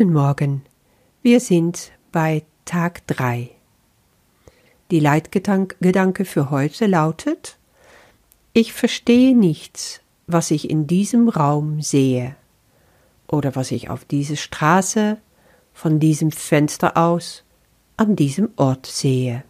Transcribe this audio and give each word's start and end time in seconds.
Guten 0.00 0.14
Morgen. 0.14 0.62
Wir 1.20 1.40
sind 1.40 1.92
bei 2.10 2.44
Tag 2.64 3.06
3. 3.06 3.50
Die 4.90 4.98
Leitgedanke 4.98 6.24
für 6.24 6.48
heute 6.48 6.86
lautet 6.86 7.58
Ich 8.54 8.72
verstehe 8.72 9.36
nichts, 9.36 10.00
was 10.26 10.52
ich 10.52 10.70
in 10.70 10.86
diesem 10.86 11.28
Raum 11.28 11.82
sehe 11.82 12.34
oder 13.28 13.54
was 13.56 13.72
ich 13.72 13.90
auf 13.90 14.06
dieser 14.06 14.36
Straße, 14.36 15.18
von 15.74 16.00
diesem 16.00 16.32
Fenster 16.32 16.96
aus, 16.96 17.44
an 17.98 18.16
diesem 18.16 18.48
Ort 18.56 18.86
sehe. 18.86 19.44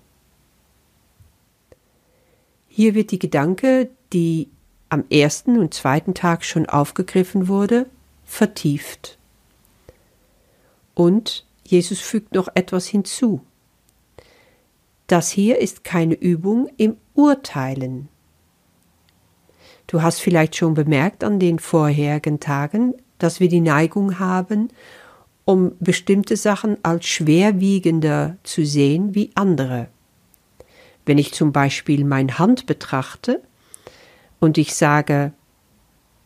Hier 2.66 2.96
wird 2.96 3.12
die 3.12 3.20
Gedanke, 3.20 3.88
die 4.12 4.48
am 4.88 5.04
ersten 5.10 5.60
und 5.60 5.74
zweiten 5.74 6.14
Tag 6.14 6.44
schon 6.44 6.66
aufgegriffen 6.66 7.46
wurde, 7.46 7.86
vertieft. 8.24 9.19
Und 11.00 11.46
Jesus 11.64 11.98
fügt 11.98 12.34
noch 12.34 12.48
etwas 12.54 12.86
hinzu. 12.86 13.40
Das 15.06 15.30
hier 15.30 15.58
ist 15.58 15.82
keine 15.82 16.12
Übung 16.12 16.68
im 16.76 16.98
Urteilen. 17.14 18.10
Du 19.86 20.02
hast 20.02 20.20
vielleicht 20.20 20.56
schon 20.56 20.74
bemerkt 20.74 21.24
an 21.24 21.38
den 21.38 21.58
vorherigen 21.58 22.38
Tagen, 22.38 22.92
dass 23.16 23.40
wir 23.40 23.48
die 23.48 23.62
Neigung 23.62 24.18
haben, 24.18 24.68
um 25.46 25.72
bestimmte 25.80 26.36
Sachen 26.36 26.76
als 26.84 27.06
schwerwiegender 27.06 28.36
zu 28.42 28.66
sehen 28.66 29.14
wie 29.14 29.30
andere. 29.34 29.88
Wenn 31.06 31.16
ich 31.16 31.32
zum 31.32 31.50
Beispiel 31.50 32.04
meine 32.04 32.38
Hand 32.38 32.66
betrachte 32.66 33.40
und 34.38 34.58
ich 34.58 34.74
sage, 34.74 35.32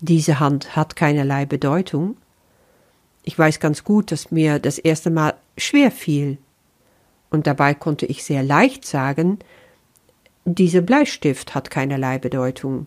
diese 0.00 0.41
Hand 0.41 0.75
hat 0.75 0.97
keinerlei 0.97 1.47
Bedeutung, 1.47 2.16
ich 3.24 3.38
weiß 3.38 3.59
ganz 3.59 3.84
gut, 3.84 4.12
dass 4.12 4.30
mir 4.30 4.59
das 4.59 4.78
erste 4.78 5.10
Mal 5.10 5.34
schwer 5.56 5.91
fiel. 5.91 6.38
Und 7.31 7.47
dabei 7.47 7.75
konnte 7.75 8.06
ich 8.06 8.22
sehr 8.22 8.42
leicht 8.42 8.84
sagen, 8.84 9.39
dieser 10.44 10.83
Bleistift 10.83 11.55
hat 11.55 11.70
keinerlei 11.70 12.19
Bedeutung. 12.19 12.86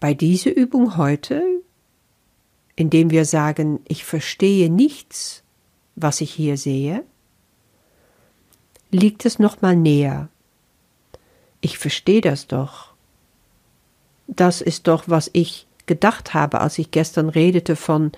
Bei 0.00 0.12
dieser 0.12 0.54
Übung 0.54 0.98
heute, 0.98 1.42
indem 2.76 3.10
wir 3.10 3.24
sagen, 3.24 3.80
ich 3.88 4.04
verstehe 4.04 4.68
nichts, 4.68 5.42
was 5.96 6.20
ich 6.20 6.30
hier 6.30 6.58
sehe, 6.58 7.04
liegt 8.90 9.24
es 9.24 9.38
noch 9.38 9.62
mal 9.62 9.74
näher. 9.74 10.28
Ich 11.62 11.78
verstehe 11.78 12.20
das 12.20 12.46
doch. 12.46 12.92
Das 14.26 14.60
ist 14.60 14.88
doch, 14.88 15.04
was 15.06 15.30
ich 15.32 15.66
gedacht 15.86 16.34
habe, 16.34 16.60
als 16.60 16.78
ich 16.78 16.90
gestern 16.90 17.28
redete 17.28 17.76
von 17.76 18.12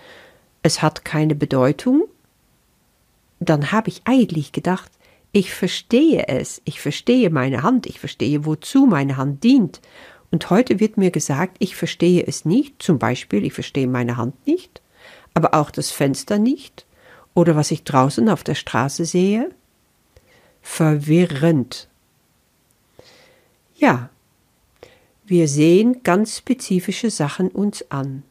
es 0.62 0.82
hat 0.82 1.04
keine 1.04 1.34
Bedeutung, 1.34 2.04
dann 3.38 3.72
habe 3.72 3.88
ich 3.88 4.02
eigentlich 4.04 4.52
gedacht, 4.52 4.90
ich 5.32 5.52
verstehe 5.52 6.28
es, 6.28 6.62
ich 6.64 6.80
verstehe 6.80 7.30
meine 7.30 7.62
Hand, 7.62 7.86
ich 7.86 8.00
verstehe, 8.00 8.46
wozu 8.46 8.86
meine 8.86 9.16
Hand 9.16 9.44
dient. 9.44 9.80
Und 10.30 10.50
heute 10.50 10.80
wird 10.80 10.96
mir 10.96 11.10
gesagt, 11.10 11.56
ich 11.60 11.76
verstehe 11.76 12.26
es 12.26 12.44
nicht, 12.44 12.82
zum 12.82 12.98
Beispiel, 12.98 13.44
ich 13.44 13.52
verstehe 13.52 13.86
meine 13.86 14.16
Hand 14.16 14.46
nicht, 14.46 14.80
aber 15.34 15.54
auch 15.54 15.70
das 15.70 15.90
Fenster 15.90 16.38
nicht 16.38 16.86
oder 17.34 17.54
was 17.54 17.70
ich 17.70 17.84
draußen 17.84 18.28
auf 18.30 18.42
der 18.42 18.54
Straße 18.54 19.04
sehe. 19.04 19.50
Verwirrend. 20.62 21.88
Ja, 23.76 24.08
wir 25.26 25.48
sehen 25.48 26.02
ganz 26.04 26.38
spezifische 26.38 27.10
Sachen 27.10 27.48
uns 27.48 27.90
an. 27.90 28.22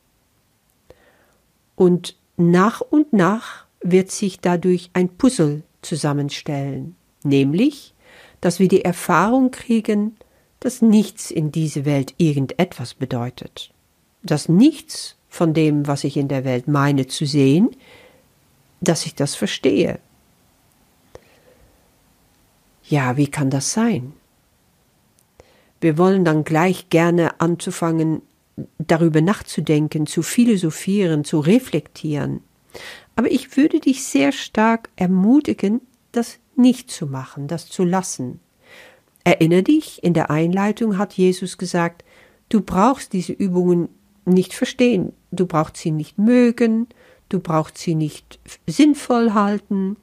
Und 1.75 2.15
nach 2.37 2.81
und 2.81 3.13
nach 3.13 3.65
wird 3.81 4.11
sich 4.11 4.39
dadurch 4.39 4.89
ein 4.93 5.09
Puzzle 5.09 5.63
zusammenstellen, 5.81 6.95
nämlich, 7.23 7.93
dass 8.41 8.59
wir 8.59 8.67
die 8.67 8.83
Erfahrung 8.83 9.51
kriegen, 9.51 10.15
dass 10.59 10.81
nichts 10.81 11.31
in 11.31 11.51
dieser 11.51 11.85
Welt 11.85 12.15
irgendetwas 12.17 12.93
bedeutet, 12.93 13.71
dass 14.23 14.49
nichts 14.49 15.15
von 15.29 15.53
dem, 15.53 15.85
was 15.85 16.05
ich 16.05 16.17
in 16.17 16.27
der 16.27 16.45
Welt 16.45 16.67
meine 16.67 17.07
zu 17.07 17.25
sehen, 17.25 17.75
dass 18.81 19.05
ich 19.05 19.15
das 19.15 19.35
verstehe. 19.35 19.99
Ja, 22.87 23.17
wie 23.17 23.27
kann 23.27 23.49
das 23.49 23.73
sein? 23.73 24.13
Wir 25.85 25.99
wollen 25.99 26.25
dann 26.25 26.43
gleich 26.43 26.89
gerne 26.89 27.39
anzufangen, 27.39 28.23
darüber 28.79 29.21
nachzudenken, 29.21 30.07
zu 30.07 30.23
philosophieren, 30.23 31.23
zu 31.23 31.39
reflektieren. 31.39 32.41
Aber 33.15 33.29
ich 33.29 33.55
würde 33.55 33.79
dich 33.79 34.03
sehr 34.03 34.31
stark 34.31 34.89
ermutigen, 34.95 35.81
das 36.11 36.39
nicht 36.55 36.89
zu 36.89 37.05
machen, 37.05 37.47
das 37.47 37.69
zu 37.69 37.83
lassen. 37.83 38.39
Erinner 39.23 39.61
dich, 39.61 40.03
in 40.03 40.15
der 40.15 40.31
Einleitung 40.31 40.97
hat 40.97 41.13
Jesus 41.13 41.59
gesagt, 41.59 42.03
du 42.49 42.61
brauchst 42.61 43.13
diese 43.13 43.33
Übungen 43.33 43.89
nicht 44.25 44.55
verstehen, 44.55 45.13
du 45.29 45.45
brauchst 45.45 45.77
sie 45.77 45.91
nicht 45.91 46.17
mögen, 46.17 46.87
du 47.29 47.39
brauchst 47.39 47.77
sie 47.77 47.93
nicht 47.93 48.39
sinnvoll 48.65 49.35
halten, 49.35 49.97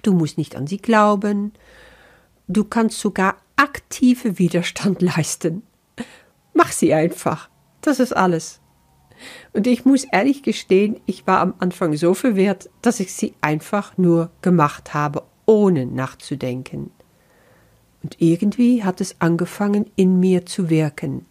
du 0.00 0.14
musst 0.14 0.38
nicht 0.38 0.56
an 0.56 0.66
sie 0.66 0.78
glauben, 0.78 1.52
du 2.48 2.64
kannst 2.64 2.98
sogar 2.98 3.36
aktive 3.62 4.40
Widerstand 4.40 5.00
leisten. 5.02 5.62
Mach 6.52 6.72
sie 6.72 6.92
einfach. 6.92 7.48
Das 7.80 8.00
ist 8.00 8.12
alles. 8.12 8.60
Und 9.52 9.68
ich 9.68 9.84
muss 9.84 10.02
ehrlich 10.10 10.42
gestehen, 10.42 11.00
ich 11.06 11.28
war 11.28 11.38
am 11.38 11.54
Anfang 11.60 11.96
so 11.96 12.12
verwirrt, 12.12 12.68
dass 12.82 12.98
ich 12.98 13.12
sie 13.12 13.34
einfach 13.40 13.96
nur 13.96 14.32
gemacht 14.42 14.94
habe, 14.94 15.22
ohne 15.46 15.86
nachzudenken. 15.86 16.90
Und 18.02 18.20
irgendwie 18.20 18.82
hat 18.82 19.00
es 19.00 19.20
angefangen, 19.20 19.88
in 19.94 20.18
mir 20.18 20.44
zu 20.44 20.68
wirken. 20.68 21.24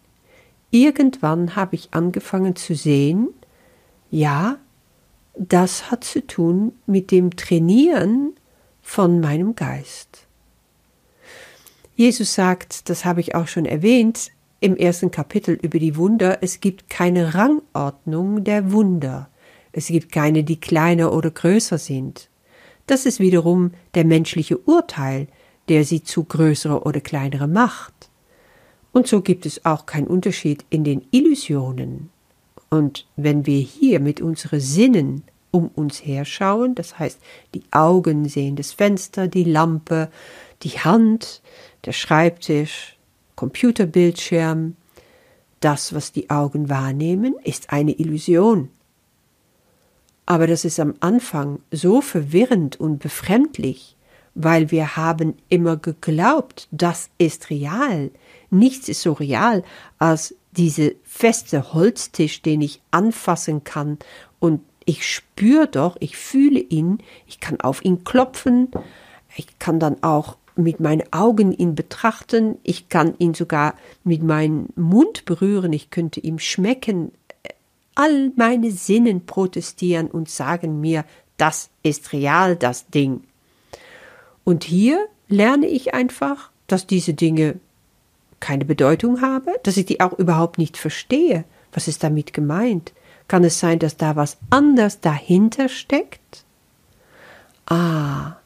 Irgendwann 0.69 1.57
habe 1.57 1.75
ich 1.75 1.89
angefangen 1.91 2.55
zu 2.55 2.75
sehen, 2.75 3.27
ja, 4.09 4.57
das 5.35 5.91
hat 5.91 6.05
zu 6.05 6.25
tun 6.25 6.71
mit 6.85 7.11
dem 7.11 7.35
Trainieren 7.35 8.35
von 8.81 9.19
meinem 9.19 9.53
Geist. 9.53 10.27
Jesus 12.01 12.33
sagt, 12.33 12.89
das 12.89 13.05
habe 13.05 13.19
ich 13.19 13.35
auch 13.35 13.47
schon 13.47 13.65
erwähnt, 13.65 14.31
im 14.59 14.75
ersten 14.75 15.11
Kapitel 15.11 15.53
über 15.61 15.77
die 15.77 15.95
Wunder, 15.97 16.39
es 16.41 16.59
gibt 16.59 16.89
keine 16.89 17.35
Rangordnung 17.35 18.43
der 18.43 18.71
Wunder. 18.71 19.29
Es 19.71 19.85
gibt 19.85 20.11
keine, 20.11 20.43
die 20.43 20.59
kleiner 20.59 21.13
oder 21.13 21.29
größer 21.29 21.77
sind. 21.77 22.27
Das 22.87 23.05
ist 23.05 23.19
wiederum 23.19 23.73
der 23.93 24.03
menschliche 24.03 24.57
Urteil, 24.57 25.27
der 25.69 25.85
sie 25.85 26.01
zu 26.01 26.23
größere 26.23 26.81
oder 26.81 27.01
kleinere 27.01 27.47
macht. 27.47 28.09
Und 28.91 29.05
so 29.05 29.21
gibt 29.21 29.45
es 29.45 29.63
auch 29.63 29.85
keinen 29.85 30.07
Unterschied 30.07 30.65
in 30.71 30.83
den 30.83 31.05
Illusionen. 31.11 32.09
Und 32.71 33.05
wenn 33.15 33.45
wir 33.45 33.59
hier 33.59 33.99
mit 33.99 34.21
unseren 34.21 34.59
Sinnen 34.59 35.21
um 35.51 35.67
uns 35.67 36.03
her 36.03 36.25
schauen, 36.25 36.73
das 36.73 36.97
heißt, 36.97 37.19
die 37.53 37.61
Augen 37.69 38.27
sehen 38.27 38.55
das 38.55 38.71
Fenster, 38.71 39.27
die 39.27 39.43
Lampe, 39.43 40.09
die 40.63 40.79
Hand, 40.79 41.41
der 41.85 41.93
Schreibtisch, 41.93 42.97
Computerbildschirm, 43.35 44.75
das, 45.59 45.93
was 45.93 46.11
die 46.11 46.29
Augen 46.29 46.69
wahrnehmen, 46.69 47.35
ist 47.43 47.71
eine 47.71 47.93
Illusion. 47.93 48.69
Aber 50.25 50.47
das 50.47 50.65
ist 50.65 50.79
am 50.79 50.95
Anfang 50.99 51.59
so 51.71 52.01
verwirrend 52.01 52.79
und 52.79 52.99
befremdlich, 52.99 53.95
weil 54.33 54.71
wir 54.71 54.95
haben 54.95 55.35
immer 55.49 55.77
geglaubt, 55.77 56.67
das 56.71 57.09
ist 57.17 57.49
real. 57.49 58.11
Nichts 58.49 58.87
ist 58.89 59.01
so 59.01 59.13
real 59.13 59.63
als 59.99 60.35
diese 60.51 60.95
feste 61.03 61.73
Holztisch, 61.73 62.41
den 62.41 62.61
ich 62.61 62.81
anfassen 62.91 63.63
kann 63.63 63.97
und 64.39 64.61
ich 64.85 65.07
spüre 65.07 65.67
doch, 65.67 65.95
ich 65.99 66.17
fühle 66.17 66.59
ihn, 66.59 66.99
ich 67.27 67.39
kann 67.39 67.61
auf 67.61 67.85
ihn 67.85 68.03
klopfen, 68.03 68.69
ich 69.35 69.59
kann 69.59 69.79
dann 69.79 70.01
auch 70.03 70.37
mit 70.55 70.79
meinen 70.79 71.03
Augen 71.11 71.51
ihn 71.51 71.75
betrachten, 71.75 72.57
ich 72.63 72.89
kann 72.89 73.15
ihn 73.17 73.33
sogar 73.33 73.75
mit 74.03 74.23
meinem 74.23 74.67
Mund 74.75 75.25
berühren, 75.25 75.73
ich 75.73 75.89
könnte 75.89 76.19
ihm 76.19 76.39
schmecken. 76.39 77.11
All 77.95 78.31
meine 78.35 78.71
Sinnen 78.71 79.25
protestieren 79.25 80.07
und 80.09 80.29
sagen 80.29 80.81
mir, 80.81 81.05
das 81.37 81.69
ist 81.83 82.13
real, 82.13 82.55
das 82.55 82.87
Ding. 82.87 83.23
Und 84.43 84.63
hier 84.63 85.07
lerne 85.27 85.67
ich 85.67 85.93
einfach, 85.93 86.51
dass 86.67 86.87
diese 86.87 87.13
Dinge 87.13 87.59
keine 88.39 88.65
Bedeutung 88.65 89.21
haben, 89.21 89.53
dass 89.63 89.77
ich 89.77 89.85
die 89.85 90.01
auch 90.01 90.13
überhaupt 90.13 90.57
nicht 90.57 90.77
verstehe. 90.77 91.45
Was 91.71 91.87
ist 91.87 92.03
damit 92.03 92.33
gemeint? 92.33 92.93
Kann 93.27 93.43
es 93.43 93.59
sein, 93.59 93.79
dass 93.79 93.97
da 93.97 94.15
was 94.15 94.37
anders 94.49 94.99
dahinter 94.99 95.69
steckt? 95.69 96.43
Ah, 97.65 98.40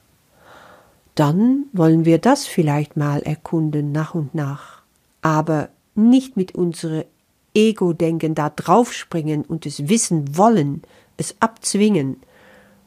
dann 1.15 1.65
wollen 1.71 2.05
wir 2.05 2.17
das 2.17 2.45
vielleicht 2.45 2.97
mal 2.97 3.21
erkunden 3.21 3.91
nach 3.91 4.15
und 4.15 4.35
nach, 4.35 4.81
aber 5.21 5.69
nicht 5.95 6.37
mit 6.37 6.53
unserem 6.53 7.05
Ego-Denken 7.53 8.35
da 8.35 8.49
draufspringen 8.49 9.43
und 9.43 9.65
es 9.65 9.87
wissen 9.87 10.37
wollen, 10.37 10.81
es 11.17 11.35
abzwingen, 11.39 12.17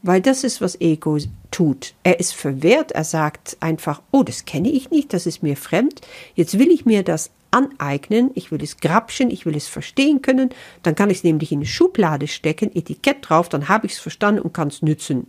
weil 0.02 0.20
das 0.20 0.44
ist, 0.44 0.60
was 0.60 0.80
Ego 0.80 1.18
tut. 1.50 1.94
Er 2.04 2.20
ist 2.20 2.34
verwehrt, 2.34 2.92
er 2.92 3.04
sagt 3.04 3.56
einfach, 3.60 4.02
oh, 4.12 4.22
das 4.22 4.44
kenne 4.44 4.70
ich 4.70 4.90
nicht, 4.90 5.12
das 5.12 5.26
ist 5.26 5.42
mir 5.42 5.56
fremd, 5.56 6.02
jetzt 6.34 6.58
will 6.58 6.70
ich 6.70 6.84
mir 6.84 7.02
das 7.02 7.30
aneignen, 7.50 8.30
ich 8.34 8.52
will 8.52 8.62
es 8.62 8.76
grapschen, 8.76 9.30
ich 9.30 9.46
will 9.46 9.56
es 9.56 9.66
verstehen 9.66 10.20
können, 10.20 10.50
dann 10.82 10.94
kann 10.94 11.08
ich 11.08 11.18
es 11.18 11.24
nämlich 11.24 11.50
in 11.50 11.60
eine 11.60 11.66
Schublade 11.66 12.28
stecken, 12.28 12.70
Etikett 12.74 13.18
drauf, 13.22 13.48
dann 13.48 13.68
habe 13.68 13.86
ich 13.86 13.94
es 13.94 13.98
verstanden 13.98 14.42
und 14.42 14.52
kann 14.52 14.68
es 14.68 14.82
nützen. 14.82 15.28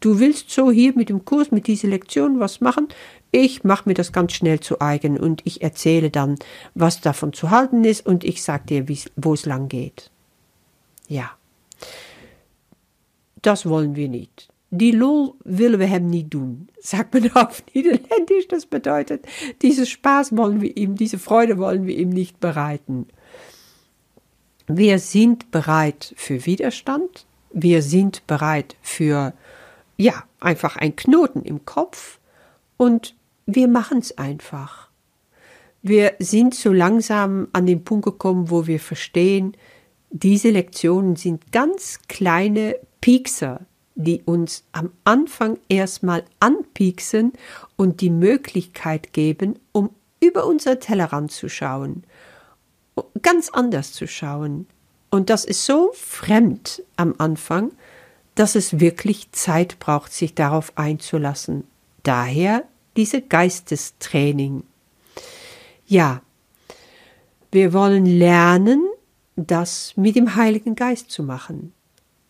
Du 0.00 0.20
willst 0.20 0.50
so 0.50 0.70
hier 0.70 0.92
mit 0.94 1.08
dem 1.08 1.24
Kurs, 1.24 1.50
mit 1.50 1.66
dieser 1.66 1.88
Lektion 1.88 2.38
was 2.38 2.60
machen? 2.60 2.88
Ich 3.30 3.64
mache 3.64 3.88
mir 3.88 3.94
das 3.94 4.12
ganz 4.12 4.32
schnell 4.32 4.60
zu 4.60 4.80
eigen 4.80 5.18
und 5.18 5.42
ich 5.44 5.62
erzähle 5.62 6.10
dann, 6.10 6.36
was 6.74 7.00
davon 7.00 7.32
zu 7.32 7.50
halten 7.50 7.84
ist 7.84 8.06
und 8.06 8.24
ich 8.24 8.42
sage 8.42 8.64
dir, 8.66 8.86
wo 9.16 9.34
es 9.34 9.44
lang 9.44 9.68
geht. 9.68 10.10
Ja. 11.08 11.30
Das 13.42 13.66
wollen 13.66 13.96
wir 13.96 14.08
nicht. 14.08 14.48
Die 14.70 14.90
lol 14.90 15.34
willen 15.44 15.80
we 15.80 15.86
hem 15.86 16.10
niet 16.10 16.30
doen, 16.30 16.68
sagt 16.78 17.14
man 17.14 17.30
auf 17.34 17.62
Niederländisch. 17.74 18.48
Das 18.48 18.66
bedeutet, 18.66 19.26
diese 19.62 19.86
Spaß 19.86 20.36
wollen 20.36 20.60
wir 20.60 20.76
ihm, 20.76 20.94
diese 20.94 21.18
Freude 21.18 21.56
wollen 21.56 21.86
wir 21.86 21.96
ihm 21.96 22.10
nicht 22.10 22.38
bereiten. 22.38 23.06
Wir 24.66 24.98
sind 24.98 25.50
bereit 25.50 26.12
für 26.16 26.44
Widerstand. 26.44 27.24
Wir 27.50 27.80
sind 27.80 28.26
bereit 28.26 28.76
für, 28.82 29.32
ja, 29.98 30.24
einfach 30.40 30.76
ein 30.76 30.96
Knoten 30.96 31.42
im 31.42 31.66
Kopf. 31.66 32.18
Und 32.76 33.14
wir 33.44 33.68
machen 33.68 33.98
es 33.98 34.16
einfach. 34.16 34.88
Wir 35.82 36.14
sind 36.18 36.54
so 36.54 36.72
langsam 36.72 37.48
an 37.52 37.66
den 37.66 37.84
Punkt 37.84 38.04
gekommen, 38.04 38.50
wo 38.50 38.66
wir 38.66 38.80
verstehen, 38.80 39.56
diese 40.10 40.50
Lektionen 40.50 41.16
sind 41.16 41.52
ganz 41.52 41.98
kleine 42.08 42.76
Piekser, 43.00 43.66
die 43.94 44.22
uns 44.22 44.64
am 44.72 44.92
Anfang 45.04 45.58
erstmal 45.68 46.24
anpieksen 46.40 47.32
und 47.76 48.00
die 48.00 48.10
Möglichkeit 48.10 49.12
geben, 49.12 49.58
um 49.72 49.90
über 50.20 50.46
unser 50.46 50.78
Tellerrand 50.78 51.32
zu 51.32 51.48
schauen, 51.48 52.04
ganz 53.22 53.50
anders 53.50 53.92
zu 53.92 54.06
schauen. 54.06 54.66
Und 55.10 55.30
das 55.30 55.44
ist 55.44 55.64
so 55.64 55.90
fremd 55.94 56.82
am 56.96 57.14
Anfang, 57.18 57.72
dass 58.38 58.54
es 58.54 58.78
wirklich 58.78 59.32
Zeit 59.32 59.80
braucht, 59.80 60.12
sich 60.12 60.34
darauf 60.34 60.72
einzulassen. 60.76 61.64
Daher 62.04 62.62
diese 62.96 63.20
Geistestraining. 63.20 64.62
Ja, 65.86 66.22
wir 67.50 67.72
wollen 67.72 68.06
lernen, 68.06 68.86
das 69.34 69.92
mit 69.96 70.14
dem 70.14 70.36
Heiligen 70.36 70.76
Geist 70.76 71.10
zu 71.10 71.24
machen 71.24 71.72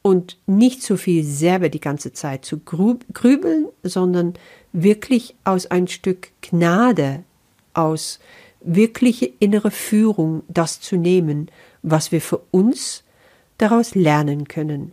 und 0.01 0.39
nicht 0.47 0.83
so 0.83 0.97
viel 0.97 1.25
selber 1.25 1.69
die 1.69 1.81
ganze 1.81 2.15
Zeit 2.15 2.45
zu 2.45 2.59
grübeln, 2.59 3.69
sondern 3.83 4.33
wirklich 4.73 5.35
aus 5.45 5.67
ein 5.67 5.89
Stück 5.89 6.31
Gnade, 6.41 7.23
aus 7.75 8.19
wirkliche 8.61 9.31
innere 9.41 9.71
Führung 9.71 10.43
das 10.49 10.81
zu 10.81 10.97
nehmen, 10.97 11.51
was 11.83 12.13
wir 12.13 12.23
für 12.23 12.41
uns 12.51 13.05
daraus 13.59 13.95
lernen 13.95 14.49
können. 14.49 14.93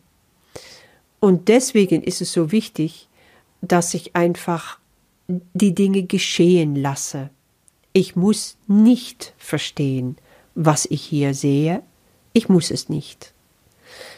Und 1.26 1.48
deswegen 1.48 2.04
ist 2.04 2.22
es 2.22 2.34
so 2.34 2.52
wichtig, 2.52 3.08
dass 3.62 3.96
ich 3.96 4.16
einfach 4.16 4.78
die 5.28 5.74
Dinge 5.74 6.04
geschehen 6.04 6.76
lasse. 6.76 7.32
Ich 7.94 8.16
muss 8.16 8.58
nicht 8.68 9.34
verstehen, 9.40 10.18
was 10.54 10.86
ich 10.86 11.02
hier 11.02 11.34
sehe. 11.34 11.82
Ich 12.34 12.48
muss 12.48 12.70
es 12.70 12.90
nicht. 12.90 13.34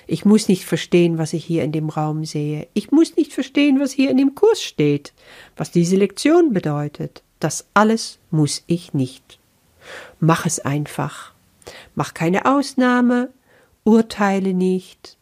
Ich 0.05 0.25
muss 0.25 0.49
nicht 0.49 0.65
verstehen, 0.65 1.17
was 1.17 1.31
ich 1.31 1.45
hier 1.45 1.63
in 1.63 1.71
dem 1.71 1.87
Raum 1.87 2.25
sehe. 2.25 2.67
Ich 2.73 2.91
muss 2.91 3.15
nicht 3.15 3.31
verstehen, 3.31 3.79
was 3.79 3.93
hier 3.93 4.11
in 4.11 4.17
dem 4.17 4.35
Kurs 4.35 4.61
steht, 4.61 5.13
was 5.55 5.71
diese 5.71 5.95
Lektion 5.95 6.51
bedeutet. 6.51 7.23
Das 7.39 7.67
alles 7.73 8.19
muss 8.31 8.65
ich 8.67 8.93
nicht. 8.93 9.39
Mach 10.19 10.45
es 10.45 10.59
einfach. 10.59 11.31
Mach 11.95 12.13
keine 12.13 12.45
Ausnahme, 12.45 13.29
urteile 13.85 14.53
nicht. 14.53 15.16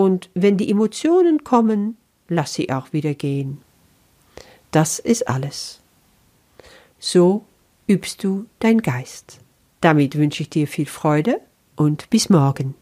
Und 0.00 0.30
wenn 0.34 0.56
die 0.56 0.70
Emotionen 0.70 1.42
kommen, 1.42 1.96
lass 2.28 2.54
sie 2.54 2.70
auch 2.70 2.92
wieder 2.92 3.14
gehen. 3.14 3.60
Das 4.70 5.00
ist 5.00 5.26
alles. 5.26 5.80
So 7.00 7.44
übst 7.88 8.22
du 8.22 8.46
dein 8.60 8.80
Geist. 8.80 9.40
Damit 9.80 10.16
wünsche 10.16 10.44
ich 10.44 10.50
dir 10.50 10.68
viel 10.68 10.86
Freude 10.86 11.40
und 11.74 12.10
bis 12.10 12.30
morgen. 12.30 12.76